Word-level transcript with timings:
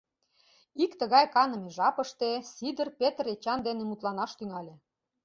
Ик 0.83 0.91
тыгай 0.99 1.25
каныме 1.35 1.69
жапыште 1.77 2.29
Сидыр 2.53 2.87
Петр 2.99 3.25
Эчан 3.33 3.59
дене 3.67 3.83
мутланаш 3.85 4.31
тӱҥале. 4.37 4.75